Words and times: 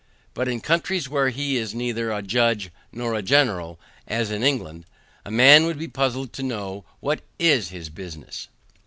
But 0.33 0.47
in 0.47 0.61
countries 0.61 1.07
where 1.07 1.29
he 1.29 1.57
is 1.57 1.75
neither 1.75 2.11
a 2.11 2.23
judge 2.23 2.71
nor 2.91 3.13
a 3.13 3.21
general, 3.21 3.79
as 4.07 4.31
in 4.31 4.41
England, 4.41 4.87
a 5.23 5.29
man 5.29 5.67
would 5.67 5.77
be 5.77 5.87
puzzled 5.87 6.33
to 6.33 6.41
know 6.41 6.85
what 7.01 7.21
IS 7.37 7.69
his 7.69 7.89
business. 7.91 8.47